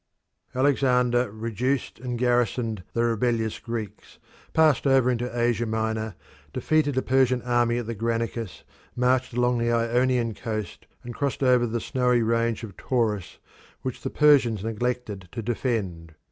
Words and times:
Alexander 0.55 1.29
reduced 1.29 1.99
and 1.99 2.17
garrisoned 2.17 2.81
the 2.93 3.03
rebellious 3.03 3.59
Greeks, 3.59 4.17
passed 4.51 4.87
over 4.87 5.11
into 5.11 5.39
Asia 5.39 5.67
Minor, 5.67 6.15
defeated 6.53 6.97
a 6.97 7.03
Persian 7.03 7.43
army 7.43 7.77
at 7.77 7.85
the 7.85 7.93
Granicus, 7.93 8.63
marched 8.95 9.33
along 9.33 9.59
the 9.59 9.71
Ionian 9.71 10.33
coast, 10.33 10.87
and 11.03 11.13
crossed 11.13 11.43
over 11.43 11.67
the 11.67 11.79
snowy 11.79 12.23
range 12.23 12.63
of 12.63 12.75
Taurus, 12.77 13.37
which 13.83 14.01
the 14.01 14.09
Persians 14.09 14.63
neglected 14.63 15.29
to 15.33 15.43
defend. 15.43 16.15